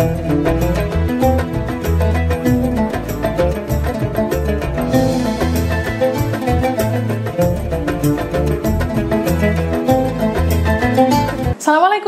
[0.00, 0.16] Assalamualaikum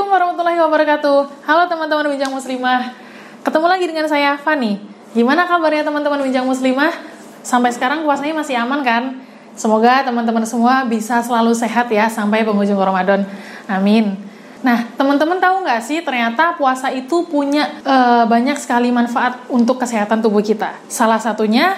[0.08, 1.44] warahmatullahi wabarakatuh.
[1.44, 2.96] Halo teman-teman Bincang Muslimah.
[3.44, 4.80] Ketemu lagi dengan saya Fani.
[5.12, 6.96] Gimana kabarnya teman-teman Bincang Muslimah?
[7.44, 9.20] Sampai sekarang puasanya masih aman kan?
[9.52, 13.28] Semoga teman-teman semua bisa selalu sehat ya sampai penghujung Ramadan.
[13.68, 14.31] Amin.
[14.62, 17.96] Nah, teman-teman tahu nggak sih ternyata puasa itu punya e,
[18.30, 20.78] banyak sekali manfaat untuk kesehatan tubuh kita.
[20.86, 21.74] Salah satunya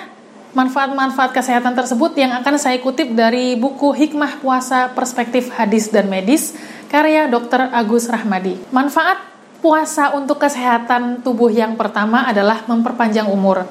[0.52, 6.54] manfaat-manfaat kesehatan tersebut yang akan saya kutip dari buku Hikmah Puasa Perspektif Hadis dan Medis
[6.92, 7.72] karya Dr.
[7.72, 8.60] Agus Rahmadi.
[8.70, 9.18] Manfaat
[9.64, 13.64] puasa untuk kesehatan tubuh yang pertama adalah memperpanjang umur.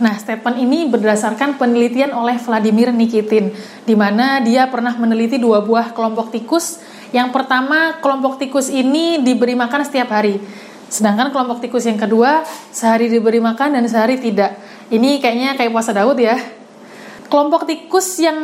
[0.00, 3.52] Nah, statement ini berdasarkan penelitian oleh Vladimir Nikitin,
[3.84, 6.80] di mana dia pernah meneliti dua buah kelompok tikus.
[7.10, 10.38] Yang pertama, kelompok tikus ini diberi makan setiap hari.
[10.90, 14.58] Sedangkan kelompok tikus yang kedua, sehari diberi makan dan sehari tidak.
[14.90, 16.38] Ini kayaknya kayak puasa Daud ya.
[17.30, 18.38] Kelompok tikus yang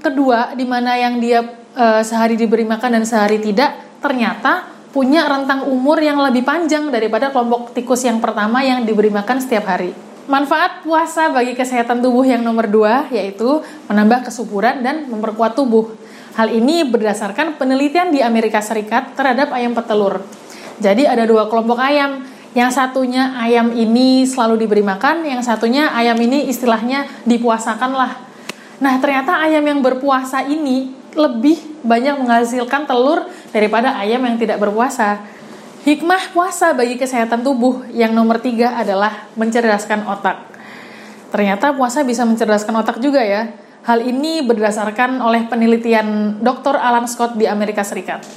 [0.00, 1.44] kedua, di mana yang dia
[1.76, 7.28] e, sehari diberi makan dan sehari tidak, ternyata punya rentang umur yang lebih panjang daripada
[7.28, 10.09] kelompok tikus yang pertama yang diberi makan setiap hari.
[10.30, 15.90] Manfaat puasa bagi kesehatan tubuh yang nomor dua yaitu menambah kesuburan dan memperkuat tubuh.
[16.38, 20.22] Hal ini berdasarkan penelitian di Amerika Serikat terhadap ayam petelur.
[20.78, 22.22] Jadi ada dua kelompok ayam.
[22.54, 28.14] Yang satunya ayam ini selalu diberi makan, yang satunya ayam ini istilahnya dipuasakan lah.
[28.78, 35.26] Nah ternyata ayam yang berpuasa ini lebih banyak menghasilkan telur daripada ayam yang tidak berpuasa.
[35.80, 40.44] Hikmah puasa bagi kesehatan tubuh yang nomor tiga adalah mencerdaskan otak.
[41.32, 43.48] Ternyata puasa bisa mencerdaskan otak juga ya.
[43.88, 46.76] Hal ini berdasarkan oleh penelitian Dr.
[46.76, 48.28] Alan Scott di Amerika Serikat.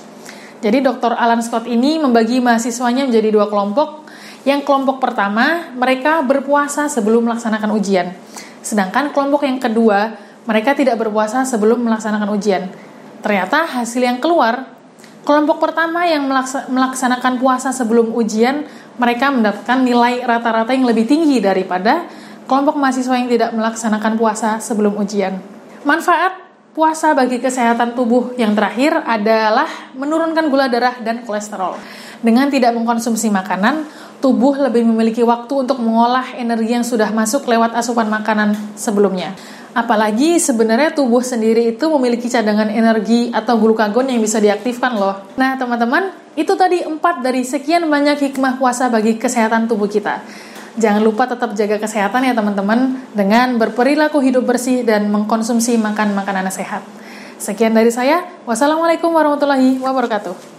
[0.64, 1.19] Jadi Dr.
[1.19, 4.08] Alan Scott ini membagi mahasiswanya menjadi dua kelompok.
[4.47, 8.15] Yang kelompok pertama, mereka berpuasa sebelum melaksanakan ujian.
[8.64, 10.15] Sedangkan kelompok yang kedua,
[10.48, 12.71] mereka tidak berpuasa sebelum melaksanakan ujian.
[13.20, 14.73] Ternyata hasil yang keluar,
[15.23, 16.28] kelompok pertama yang
[16.70, 18.67] melaksanakan puasa sebelum ujian,
[19.00, 22.06] mereka mendapatkan nilai rata-rata yang lebih tinggi daripada
[22.45, 25.39] kelompok mahasiswa yang tidak melaksanakan puasa sebelum ujian.
[25.88, 26.44] Manfaat
[26.76, 31.80] puasa bagi kesehatan tubuh yang terakhir adalah menurunkan gula darah dan kolesterol.
[32.23, 33.84] Dengan tidak mengkonsumsi makanan,
[34.23, 39.36] tubuh lebih memiliki waktu untuk mengolah energi yang sudah masuk lewat asupan makanan sebelumnya.
[39.76, 45.28] Apalagi sebenarnya tubuh sendiri itu memiliki cadangan energi atau glukagon yang bisa diaktifkan loh.
[45.36, 50.23] Nah teman-teman, itu tadi empat dari sekian banyak hikmah puasa bagi kesehatan tubuh kita.
[50.80, 56.48] Jangan lupa tetap jaga kesehatan ya teman-teman dengan berperilaku hidup bersih dan mengkonsumsi makan makanan
[56.48, 56.86] sehat.
[57.44, 58.23] Sekian dari saya.
[58.48, 60.52] Wassalamualaikum warahmatullahi wabarakatuh.